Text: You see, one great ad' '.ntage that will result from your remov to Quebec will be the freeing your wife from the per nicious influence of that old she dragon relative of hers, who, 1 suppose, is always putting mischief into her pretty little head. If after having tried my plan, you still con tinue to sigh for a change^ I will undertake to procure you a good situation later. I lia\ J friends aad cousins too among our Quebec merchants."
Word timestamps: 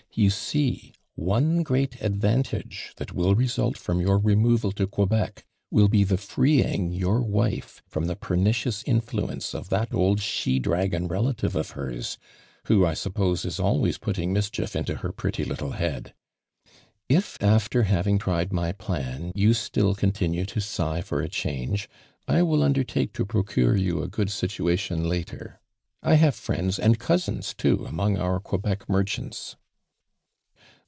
You 0.13 0.29
see, 0.29 0.91
one 1.15 1.63
great 1.63 2.01
ad' 2.03 2.19
'.ntage 2.19 2.93
that 2.95 3.13
will 3.13 3.33
result 3.33 3.77
from 3.77 4.01
your 4.01 4.19
remov 4.19 4.73
to 4.75 4.85
Quebec 4.85 5.45
will 5.69 5.87
be 5.87 6.03
the 6.03 6.17
freeing 6.17 6.91
your 6.91 7.21
wife 7.21 7.81
from 7.87 8.07
the 8.07 8.17
per 8.17 8.35
nicious 8.35 8.83
influence 8.85 9.55
of 9.55 9.69
that 9.69 9.93
old 9.93 10.19
she 10.19 10.59
dragon 10.59 11.07
relative 11.07 11.55
of 11.55 11.71
hers, 11.71 12.17
who, 12.65 12.81
1 12.81 12.97
suppose, 12.97 13.45
is 13.45 13.57
always 13.57 13.97
putting 13.97 14.33
mischief 14.33 14.75
into 14.75 14.95
her 14.95 15.13
pretty 15.13 15.45
little 15.45 15.71
head. 15.71 16.13
If 17.07 17.37
after 17.41 17.83
having 17.83 18.17
tried 18.17 18.51
my 18.51 18.73
plan, 18.73 19.31
you 19.33 19.53
still 19.53 19.95
con 19.95 20.11
tinue 20.11 20.45
to 20.47 20.59
sigh 20.59 20.99
for 20.99 21.21
a 21.21 21.29
change^ 21.29 21.87
I 22.27 22.41
will 22.43 22.63
undertake 22.63 23.13
to 23.13 23.25
procure 23.25 23.77
you 23.77 24.03
a 24.03 24.09
good 24.09 24.29
situation 24.29 25.07
later. 25.07 25.61
I 26.03 26.15
lia\ 26.15 26.19
J 26.31 26.31
friends 26.31 26.79
aad 26.79 26.99
cousins 26.99 27.53
too 27.53 27.85
among 27.85 28.17
our 28.17 28.41
Quebec 28.41 28.89
merchants." 28.89 29.55